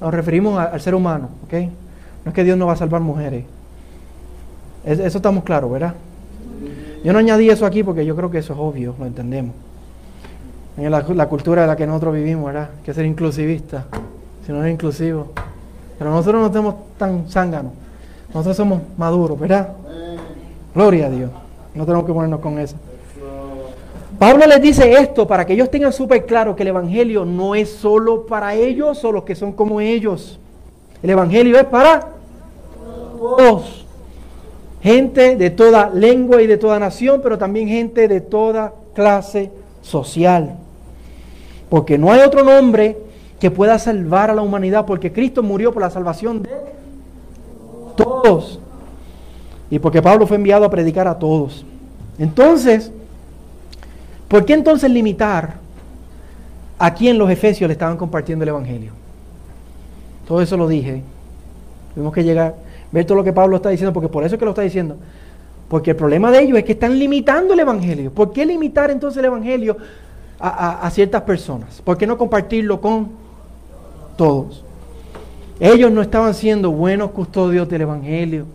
[0.00, 1.52] nos referimos al ser humano, ¿ok?
[2.24, 3.44] No es que Dios no va a salvar mujeres.
[4.86, 5.94] Eso estamos claros, ¿verdad?
[7.04, 9.54] Yo no añadí eso aquí porque yo creo que eso es obvio, lo entendemos.
[10.78, 12.70] En la, la cultura en la que nosotros vivimos, ¿verdad?
[12.82, 13.84] Que ser inclusivista,
[14.46, 15.32] si no es inclusivo.
[15.98, 17.72] Pero nosotros no somos tan zánganos.
[18.32, 19.70] Nosotros somos maduros, ¿verdad?
[20.74, 21.30] Gloria a Dios.
[21.74, 22.76] No tenemos que ponernos con eso.
[24.18, 27.70] Pablo les dice esto para que ellos tengan súper claro que el Evangelio no es
[27.70, 30.38] solo para ellos o los que son como ellos.
[31.02, 32.08] El Evangelio es para
[33.18, 33.86] todos.
[34.82, 40.56] Gente de toda lengua y de toda nación, pero también gente de toda clase social.
[41.68, 42.98] Porque no hay otro nombre
[43.38, 46.50] que pueda salvar a la humanidad, porque Cristo murió por la salvación de
[48.04, 48.58] todos.
[49.70, 51.64] Y porque Pablo fue enviado a predicar a todos.
[52.18, 52.90] Entonces,
[54.28, 55.54] ¿por qué entonces limitar
[56.78, 58.92] a quien los efesios le estaban compartiendo el Evangelio?
[60.26, 61.02] Todo eso lo dije.
[61.94, 62.56] Tuvimos que llegar,
[62.92, 64.96] ver todo lo que Pablo está diciendo, porque por eso es que lo está diciendo.
[65.68, 68.12] Porque el problema de ellos es que están limitando el Evangelio.
[68.12, 69.76] ¿Por qué limitar entonces el Evangelio
[70.38, 71.80] a, a ciertas personas?
[71.82, 73.08] ¿Por qué no compartirlo con
[74.16, 74.64] todos?
[75.60, 78.46] Ellos no estaban siendo buenos custodios del Evangelio.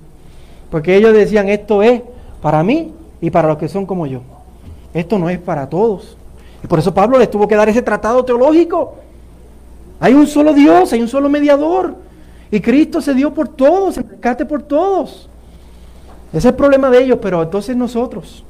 [0.71, 2.01] Porque ellos decían, esto es
[2.41, 2.91] para mí
[3.21, 4.21] y para los que son como yo.
[4.93, 6.17] Esto no es para todos.
[6.63, 8.95] Y por eso Pablo les tuvo que dar ese tratado teológico.
[9.99, 11.95] Hay un solo Dios, hay un solo mediador.
[12.49, 15.29] Y Cristo se dio por todos, el rescate por todos.
[16.29, 18.43] Ese es el problema de ellos, pero entonces nosotros,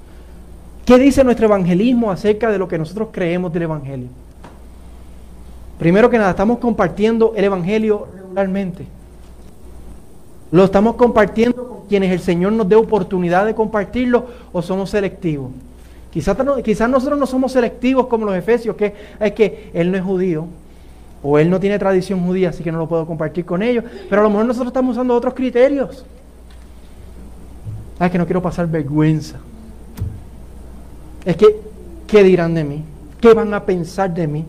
[0.85, 4.07] ¿qué dice nuestro evangelismo acerca de lo que nosotros creemos del Evangelio?
[5.77, 8.85] Primero que nada, estamos compartiendo el Evangelio regularmente.
[10.51, 15.51] ¿Lo estamos compartiendo con quienes el Señor nos dé oportunidad de compartirlo o somos selectivos?
[16.11, 20.03] Quizás, quizás nosotros no somos selectivos como los efesios, que es que Él no es
[20.03, 20.47] judío,
[21.23, 23.83] o él no tiene tradición judía, así que no lo puedo compartir con ellos.
[24.07, 26.05] Pero a lo mejor nosotros estamos usando otros criterios.
[27.97, 29.37] Ah, es que no quiero pasar vergüenza.
[31.25, 31.47] Es que,
[32.05, 32.83] ¿qué dirán de mí?
[33.19, 34.45] ¿Qué van a pensar de mí?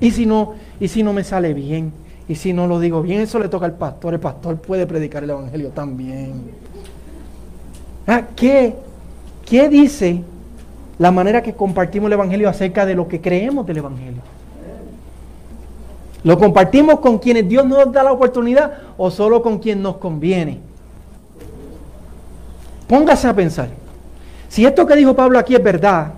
[0.00, 1.92] ¿Y si no, y si no me sale bien?
[2.28, 3.20] ¿Y si no lo digo bien?
[3.20, 4.14] Eso le toca al pastor.
[4.14, 6.32] El pastor puede predicar el Evangelio también.
[8.06, 8.74] Ah, ¿qué,
[9.44, 10.22] ¿Qué dice
[10.98, 14.22] la manera que compartimos el Evangelio acerca de lo que creemos del Evangelio?
[16.24, 20.58] ¿Lo compartimos con quienes Dios nos da la oportunidad o solo con quien nos conviene?
[22.88, 23.68] Póngase a pensar.
[24.48, 26.14] Si esto que dijo Pablo aquí es verdad,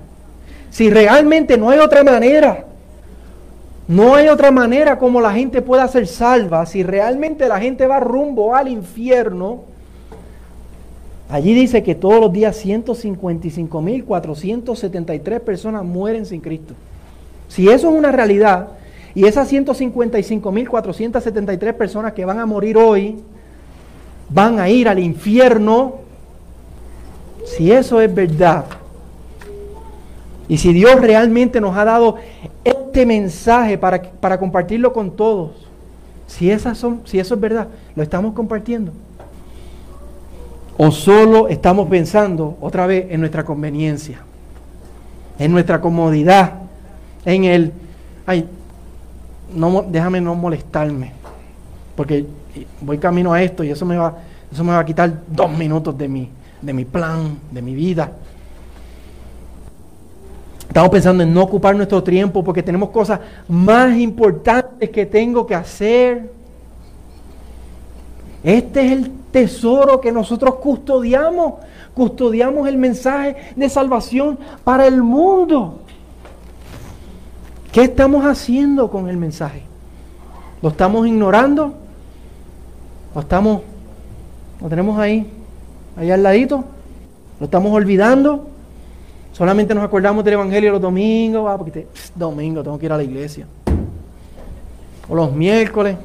[0.70, 2.64] si realmente no hay otra manera,
[3.88, 7.98] no hay otra manera como la gente pueda ser salva, si realmente la gente va
[7.98, 9.62] rumbo al infierno,
[11.28, 16.74] allí dice que todos los días 155.473 personas mueren sin Cristo.
[17.48, 18.68] Si eso es una realidad,
[19.14, 23.16] y esas 155.473 personas que van a morir hoy
[24.28, 25.96] van a ir al infierno.
[27.44, 28.66] Si eso es verdad.
[30.48, 32.16] Y si Dios realmente nos ha dado
[32.64, 35.50] este mensaje para, para compartirlo con todos.
[36.26, 38.92] Si, esas son, si eso es verdad, lo estamos compartiendo.
[40.76, 44.20] O solo estamos pensando otra vez en nuestra conveniencia,
[45.38, 46.54] en nuestra comodidad,
[47.24, 47.72] en el,
[48.26, 48.46] ay,
[49.54, 51.12] no, déjame no molestarme,
[51.96, 52.26] porque
[52.80, 54.18] voy camino a esto y eso me va,
[54.52, 56.30] eso me va a quitar dos minutos de mi,
[56.62, 58.12] de mi plan, de mi vida.
[60.68, 65.54] Estamos pensando en no ocupar nuestro tiempo porque tenemos cosas más importantes que tengo que
[65.54, 66.30] hacer.
[68.44, 71.54] Este es el tesoro que nosotros custodiamos.
[71.94, 75.80] Custodiamos el mensaje de salvación para el mundo.
[77.72, 79.62] ¿Qué estamos haciendo con el mensaje?
[80.60, 81.74] ¿Lo estamos ignorando?
[83.14, 83.62] ¿Lo estamos,
[84.60, 85.26] lo tenemos ahí,
[85.96, 86.64] ahí al ladito?
[87.40, 88.48] ¿Lo estamos olvidando?
[89.38, 93.04] Solamente nos acordamos del Evangelio los domingos, ah, porque domingo tengo que ir a la
[93.04, 93.46] iglesia.
[95.08, 95.96] O los miércoles.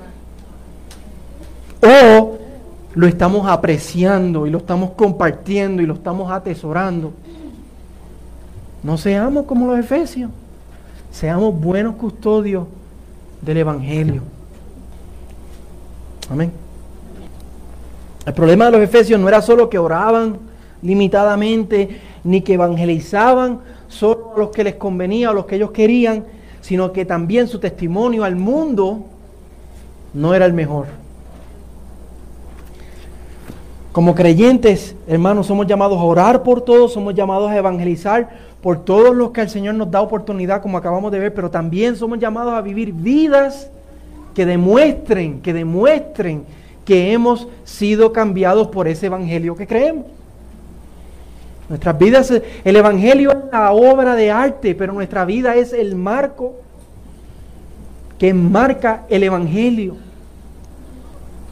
[1.82, 2.38] O
[2.94, 7.12] lo estamos apreciando y lo estamos compartiendo y lo estamos atesorando.
[8.84, 10.30] No seamos como los efesios.
[11.10, 12.68] Seamos buenos custodios
[13.42, 14.22] del Evangelio.
[16.30, 16.52] Amén.
[18.28, 20.38] El problema de los efesios no era solo que oraban
[20.84, 26.24] limitadamente, ni que evangelizaban solo a los que les convenía o los que ellos querían,
[26.62, 29.06] sino que también su testimonio al mundo
[30.14, 30.88] no era el mejor.
[33.92, 38.30] Como creyentes, hermanos, somos llamados a orar por todos, somos llamados a evangelizar
[38.62, 41.96] por todos los que el Señor nos da oportunidad, como acabamos de ver, pero también
[41.96, 43.70] somos llamados a vivir vidas
[44.34, 46.46] que demuestren, que demuestren
[46.86, 50.06] que hemos sido cambiados por ese evangelio que creemos.
[51.70, 56.56] Nuestras vidas, el evangelio es la obra de arte, pero nuestra vida es el marco
[58.18, 59.96] que marca el evangelio.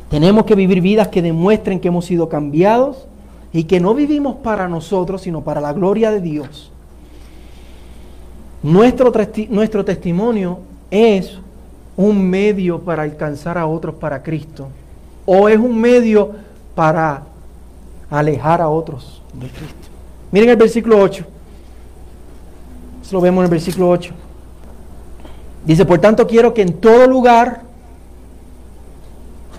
[0.09, 3.07] Tenemos que vivir vidas que demuestren que hemos sido cambiados
[3.53, 6.71] y que no vivimos para nosotros, sino para la gloria de Dios.
[8.63, 9.11] Nuestro,
[9.49, 10.59] nuestro testimonio
[10.91, 11.39] es
[11.97, 14.67] un medio para alcanzar a otros para Cristo
[15.25, 16.31] o es un medio
[16.75, 17.23] para
[18.09, 19.80] alejar a otros de Cristo.
[20.31, 21.25] Miren el versículo 8.
[23.01, 24.13] Eso lo vemos en el versículo 8.
[25.65, 27.61] Dice, por tanto quiero que en todo lugar,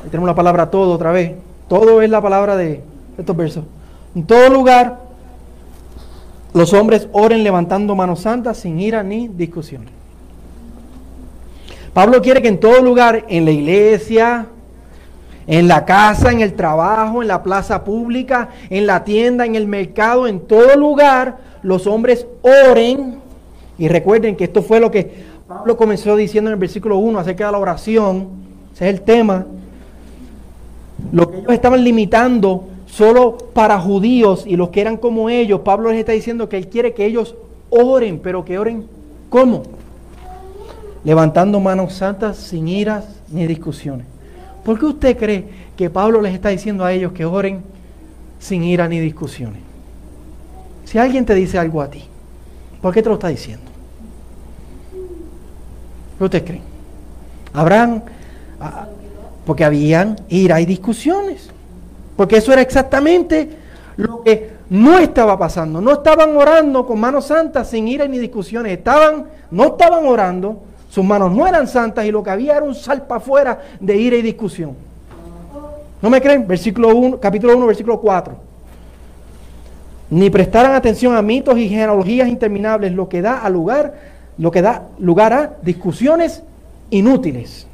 [0.03, 1.35] ahí tenemos la palabra todo otra vez,
[1.69, 2.83] todo es la palabra de
[3.17, 3.65] estos versos,
[4.15, 5.01] en todo lugar
[6.55, 9.87] los hombres oren levantando manos santas sin ira ni discusión.
[11.95, 14.47] Pablo quiere que en todo lugar, en la iglesia,
[15.47, 19.67] en la casa, en el trabajo, en la plaza pública, en la tienda, en el
[19.67, 23.21] mercado, en todo lugar, los hombres oren.
[23.79, 27.47] Y recuerden que esto fue lo que Pablo comenzó diciendo en el versículo 1 acerca
[27.47, 28.29] de la oración.
[28.75, 29.47] Ese es el tema.
[31.13, 35.91] Lo que ellos estaban limitando solo para judíos y los que eran como ellos, Pablo
[35.91, 37.35] les está diciendo que él quiere que ellos
[37.71, 38.87] oren, pero que oren
[39.33, 39.63] ¿cómo?
[41.05, 44.12] Levantando manos santas sin iras ni discusiones.
[44.65, 47.63] ¿Por qué usted cree que Pablo les está diciendo a ellos que oren
[48.39, 49.61] sin ira ni discusiones?
[50.85, 52.05] Si alguien te dice algo a ti,
[52.81, 53.65] ¿por qué te lo está diciendo?
[56.19, 56.61] ¿Qué usted cree?
[57.53, 58.05] Habrán,
[58.61, 58.87] ah,
[59.45, 61.51] porque habían ira y discusiones.
[62.17, 63.51] Porque eso era exactamente
[63.97, 65.81] lo que no estaba pasando.
[65.81, 68.79] No estaban orando con manos santas sin ira ni discusiones.
[68.79, 72.75] Estaban, no estaban orando, sus manos no eran santas y lo que había era un
[72.75, 74.77] salpa afuera de ira y discusión.
[76.03, 76.47] ¿No me creen?
[76.47, 78.35] Versículo 1, capítulo 1, versículo 4.
[80.11, 83.95] Ni prestaran atención a mitos y genealogías interminables, lo que da a lugar,
[84.37, 86.43] lo que da lugar a discusiones
[86.91, 87.67] inútiles.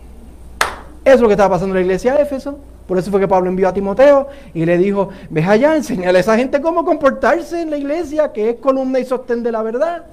[1.05, 2.61] Eso es lo que estaba pasando en la iglesia de Éfeso.
[2.87, 6.21] Por eso fue que Pablo envió a Timoteo y le dijo, ve allá, enseñale a
[6.21, 10.05] esa gente cómo comportarse en la iglesia, que es columna y sostén de la verdad.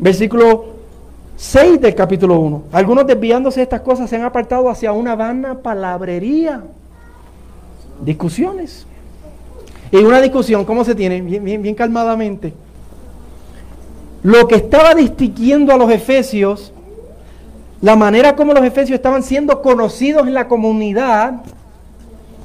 [0.00, 0.81] Versículo
[1.42, 2.62] 6 del capítulo 1.
[2.70, 6.62] Algunos desviándose de estas cosas se han apartado hacia una vana palabrería.
[8.00, 8.86] Discusiones.
[9.90, 11.20] Y una discusión, ¿cómo se tiene?
[11.20, 12.54] Bien, bien, bien calmadamente.
[14.22, 16.72] Lo que estaba distinguiendo a los efesios
[17.80, 21.42] la manera como los efesios estaban siendo conocidos en la comunidad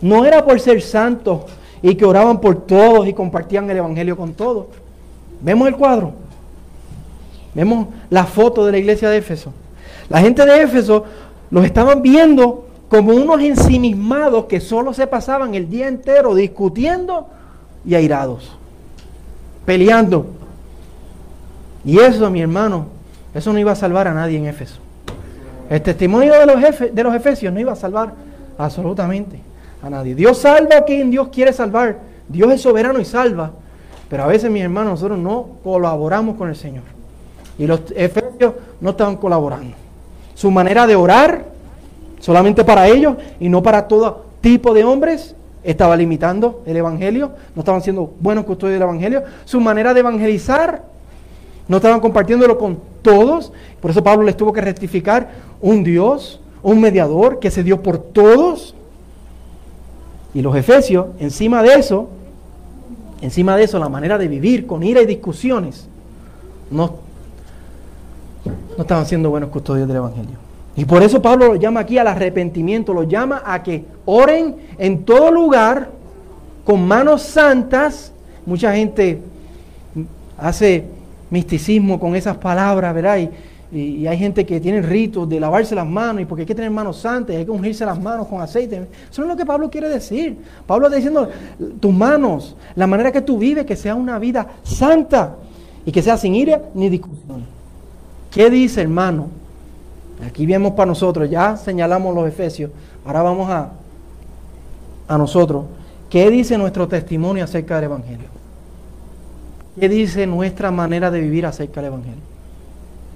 [0.02, 1.44] no era por ser santos
[1.84, 4.66] y que oraban por todos y compartían el Evangelio con todos.
[5.40, 6.27] Vemos el cuadro.
[7.58, 9.52] Vemos la foto de la iglesia de Éfeso.
[10.10, 11.06] La gente de Éfeso
[11.50, 17.28] los estaban viendo como unos ensimismados que solo se pasaban el día entero discutiendo
[17.84, 18.56] y airados,
[19.66, 20.28] peleando.
[21.84, 22.90] Y eso, mi hermano,
[23.34, 24.78] eso no iba a salvar a nadie en Éfeso.
[25.68, 26.62] El testimonio de los,
[26.94, 28.14] de los efesios no iba a salvar
[28.60, 29.40] absolutamente
[29.82, 30.14] a nadie.
[30.14, 31.98] Dios salva a quien Dios quiere salvar.
[32.30, 33.50] Dios es soberano y salva.
[34.12, 36.97] Pero a veces, mis hermanos, nosotros no colaboramos con el Señor.
[37.60, 39.76] Y los efesios no estaban colaborando.
[40.36, 41.46] Su manera de orar,
[42.20, 47.32] solamente para ellos y no para todo tipo de hombres, estaba limitando el Evangelio.
[47.56, 49.24] No estaban siendo buenos custodios del Evangelio.
[49.46, 50.84] Su manera de evangelizar,
[51.68, 53.52] no estaban compartiéndolo con todos.
[53.82, 55.30] Por eso Pablo les tuvo que rectificar
[55.62, 58.76] un Dios, un mediador que se dio por todos.
[60.34, 62.10] Y los efesios, encima de eso,
[63.22, 65.88] encima de eso, la manera de vivir con ira y discusiones,
[66.70, 67.07] no,
[68.48, 70.48] no estaban siendo buenos custodios del Evangelio.
[70.78, 75.04] Y por eso Pablo lo llama aquí al arrepentimiento, lo llama a que oren en
[75.04, 75.90] todo lugar
[76.64, 78.12] con manos santas.
[78.46, 79.20] Mucha gente
[80.38, 80.86] hace
[81.32, 83.18] misticismo con esas palabras, ¿verdad?
[83.18, 83.30] Y,
[84.08, 87.00] hay gente que tiene ritos de lavarse las manos y porque hay que tener manos
[87.00, 88.88] santas hay que ungirse las manos con aceite.
[89.12, 90.38] Eso no es lo que Pablo quiere decir.
[90.66, 91.30] Pablo está diciendo,
[91.78, 95.36] tus manos, la manera que tú vives, que sea una vida santa
[95.86, 97.57] y que sea sin ira ni discusión.
[98.32, 99.28] ¿Qué dice, hermano?
[100.26, 102.72] Aquí vemos para nosotros, ya señalamos los efesios,
[103.06, 103.72] ahora vamos a,
[105.08, 105.66] a nosotros.
[106.10, 108.28] ¿Qué dice nuestro testimonio acerca del Evangelio?
[109.80, 112.22] ¿Qué dice nuestra manera de vivir acerca del Evangelio?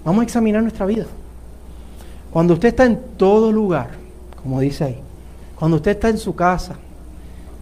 [0.06, 1.06] Vamos a examinar nuestra vida.
[2.32, 3.90] Cuando usted está en todo lugar,
[4.42, 5.00] como dice ahí,
[5.58, 6.76] cuando usted está en su casa,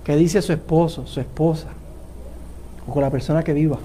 [0.04, 1.68] que dice su esposo, su esposa,
[2.88, 3.78] o con la persona que viva,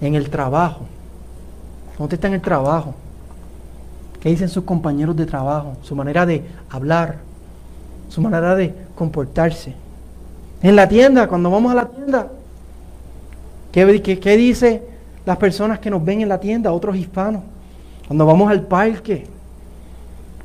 [0.00, 0.86] en el trabajo,
[2.04, 2.94] usted está en el trabajo,
[4.20, 5.76] ¿qué dicen sus compañeros de trabajo?
[5.82, 7.16] Su manera de hablar,
[8.08, 9.74] su manera de comportarse.
[10.62, 12.28] En la tienda, cuando vamos a la tienda,
[13.72, 14.82] ¿qué, qué, qué dice
[15.24, 17.42] las personas que nos ven en la tienda, otros hispanos,
[18.06, 19.26] cuando vamos al parque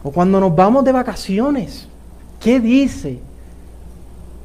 [0.04, 1.88] o cuando nos vamos de vacaciones.
[2.40, 3.20] ¿Qué dice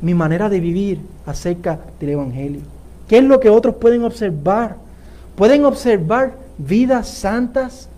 [0.03, 2.61] mi manera de vivir acerca del Evangelio?
[3.09, 4.77] ¿Qué es lo que otros pueden observar?
[5.35, 7.89] Pueden observar vidas santas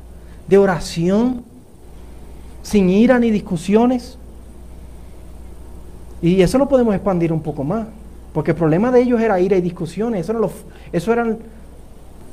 [0.49, 1.45] de oración,
[2.63, 4.19] sin ira ni discusiones.
[6.21, 7.87] Y eso lo podemos expandir un poco más,
[8.33, 10.51] porque el problema de ellos era ira y discusiones, eso, no
[10.93, 11.39] eso eran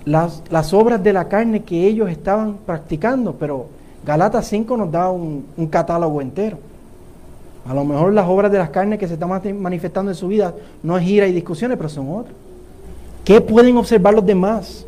[0.05, 3.67] las, obras de la carne que ellos estaban practicando, pero
[4.05, 6.57] Galatas 5 nos da un, catálogo entero.
[7.67, 10.53] A lo mejor las obras de las carnes que se están manifestando en su vida
[10.83, 12.35] no es ira y discusiones, pero son otras.
[13.23, 14.85] ¿Qué pueden observar los demás?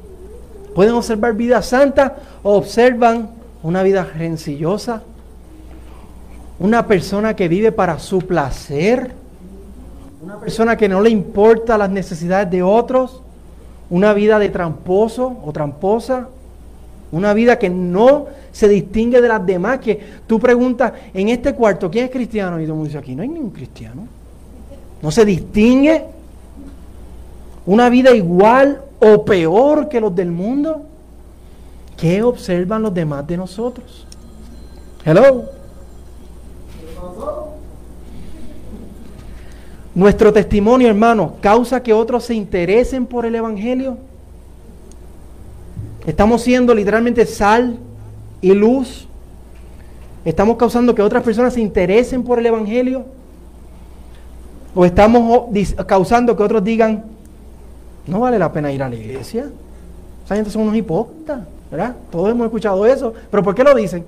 [0.77, 3.31] ¿Pueden observar vida santa o observan
[3.63, 5.01] una vida rencillosa?
[6.59, 9.11] Una persona que vive para su placer.
[10.21, 13.23] Una persona que no le importa las necesidades de otros
[13.89, 16.27] una vida de tramposo o tramposa,
[17.11, 21.89] una vida que no se distingue de las demás, que tú preguntas, en este cuarto,
[21.89, 22.59] ¿quién es cristiano?
[22.59, 24.07] Y todo el mundo dice, aquí no hay ningún cristiano.
[25.01, 26.05] No se distingue.
[27.65, 30.83] Una vida igual o peor que los del mundo.
[31.95, 34.05] ¿Qué observan los demás de nosotros?
[35.03, 35.45] Hello.
[39.95, 43.97] Nuestro testimonio, hermano, causa que otros se interesen por el Evangelio.
[46.05, 47.79] Estamos siendo literalmente sal
[48.41, 49.07] y luz.
[50.23, 53.05] Estamos causando que otras personas se interesen por el Evangelio.
[54.75, 55.45] O estamos
[55.87, 57.05] causando que otros digan,
[58.07, 59.49] no vale la pena ir a la iglesia.
[60.25, 61.95] Esa gente son unos hipócritas, ¿verdad?
[62.11, 63.13] Todos hemos escuchado eso.
[63.29, 64.05] Pero ¿por qué lo dicen?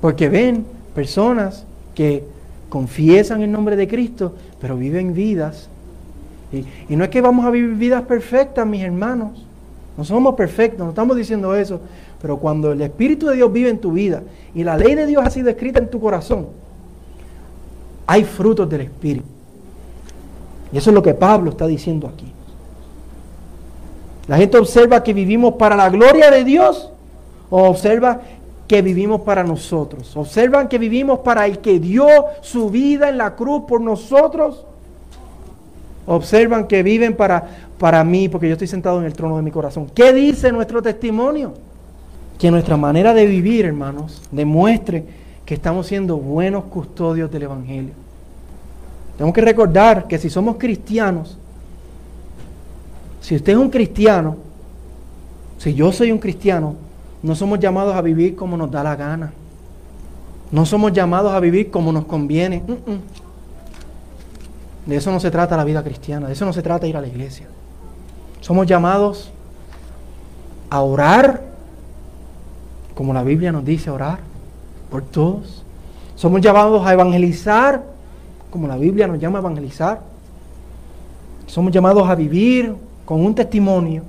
[0.00, 0.64] Porque ven
[0.94, 1.64] personas
[1.94, 2.24] que
[2.68, 5.68] confiesan el nombre de Cristo, pero viven vidas.
[6.88, 9.44] Y, no es que vamos a vivir vidas perfectas, mis hermanos.
[9.96, 11.80] No somos perfectos, no estamos diciendo eso.
[12.20, 14.22] Pero cuando el Espíritu de Dios vive en tu vida
[14.54, 16.48] y la ley de Dios ha sido escrita en tu corazón,
[18.06, 19.35] hay frutos del Espíritu.
[20.76, 22.26] Eso es lo que Pablo está diciendo aquí.
[24.28, 26.90] La gente observa que vivimos para la gloria de Dios
[27.48, 28.20] o observa
[28.68, 30.14] que vivimos para nosotros.
[30.16, 32.06] Observan que vivimos para el que dio
[32.42, 34.66] su vida en la cruz por nosotros.
[36.06, 37.46] Observan que viven para,
[37.78, 39.86] para mí, porque yo estoy sentado en el trono de mi corazón.
[39.94, 41.54] ¿Qué dice nuestro testimonio?
[42.38, 45.04] Que nuestra manera de vivir, hermanos, demuestre
[45.46, 48.05] que estamos siendo buenos custodios del Evangelio.
[49.16, 51.38] Tenemos que recordar que si somos cristianos,
[53.20, 54.36] si usted es un cristiano,
[55.58, 56.74] si yo soy un cristiano,
[57.22, 59.32] no somos llamados a vivir como nos da la gana.
[60.52, 62.62] No somos llamados a vivir como nos conviene.
[64.84, 66.28] De eso no se trata la vida cristiana.
[66.28, 67.46] De eso no se trata ir a la iglesia.
[68.40, 69.32] Somos llamados
[70.70, 71.42] a orar,
[72.94, 74.18] como la Biblia nos dice orar,
[74.90, 75.64] por todos.
[76.14, 77.82] Somos llamados a evangelizar,
[78.50, 80.00] como la Biblia nos llama a evangelizar.
[81.46, 82.74] Somos llamados a vivir
[83.04, 84.02] con un testimonio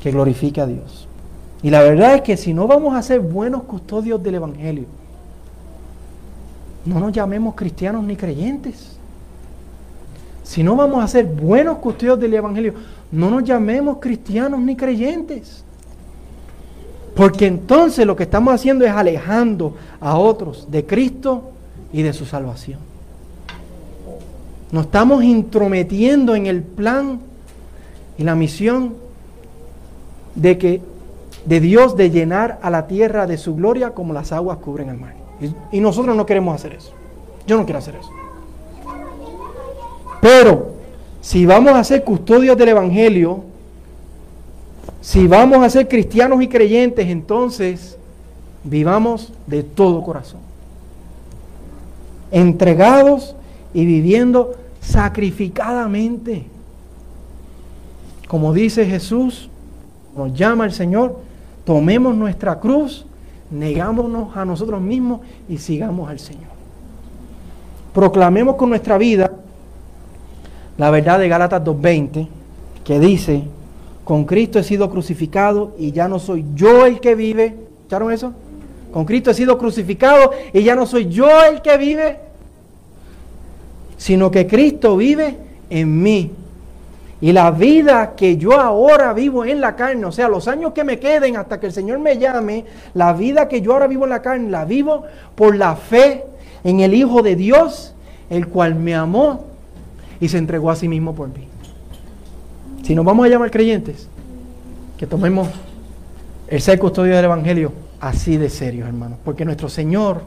[0.00, 1.08] que glorifique a Dios.
[1.62, 4.84] Y la verdad es que si no vamos a ser buenos custodios del Evangelio,
[6.84, 8.98] no nos llamemos cristianos ni creyentes.
[10.42, 12.74] Si no vamos a ser buenos custodios del Evangelio,
[13.10, 15.64] no nos llamemos cristianos ni creyentes.
[17.16, 21.53] Porque entonces lo que estamos haciendo es alejando a otros de Cristo
[21.94, 22.80] y de su salvación.
[24.72, 27.20] Nos estamos intrometiendo en el plan
[28.18, 28.94] y la misión
[30.34, 30.82] de que
[31.46, 34.96] de Dios de llenar a la tierra de su gloria como las aguas cubren el
[34.96, 35.14] mar.
[35.70, 36.90] Y, nosotros no queremos hacer eso.
[37.46, 38.10] Yo no quiero hacer eso.
[40.20, 40.72] Pero
[41.20, 43.44] si vamos a ser custodios del Evangelio,
[45.00, 47.96] si vamos a ser cristianos y creyentes, entonces
[48.64, 50.43] vivamos de todo corazón.
[52.34, 53.36] Entregados
[53.72, 56.46] y viviendo sacrificadamente.
[58.28, 59.48] Como dice Jesús,
[60.16, 61.20] nos llama el Señor,
[61.64, 63.06] tomemos nuestra cruz,
[63.50, 66.52] negámonos a nosotros mismos y sigamos al Señor.
[67.92, 69.30] Proclamemos con nuestra vida
[70.76, 72.26] la verdad de Gálatas 2.20,
[72.82, 73.44] que dice,
[74.04, 77.56] con Cristo he sido crucificado y ya no soy yo el que vive.
[77.78, 78.32] ¿Escucharon eso?
[78.92, 82.18] Con Cristo he sido crucificado y ya no soy yo el que vive,
[83.96, 85.36] sino que Cristo vive
[85.70, 86.30] en mí.
[87.20, 90.84] Y la vida que yo ahora vivo en la carne, o sea, los años que
[90.84, 94.10] me queden hasta que el Señor me llame, la vida que yo ahora vivo en
[94.10, 96.24] la carne, la vivo por la fe
[96.64, 97.94] en el Hijo de Dios,
[98.28, 99.46] el cual me amó
[100.20, 101.48] y se entregó a sí mismo por mí.
[102.82, 104.08] Si nos vamos a llamar creyentes,
[104.98, 105.48] que tomemos
[106.48, 110.26] el ser custodio del Evangelio así de serio, hermanos, porque nuestro Señor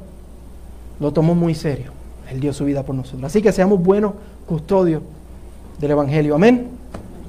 [1.00, 1.97] lo tomó muy serio.
[2.30, 3.24] Él dio su vida por nosotros.
[3.24, 4.14] Así que seamos buenos
[4.46, 5.02] custodios
[5.80, 6.36] del Evangelio.
[6.36, 6.77] Amén.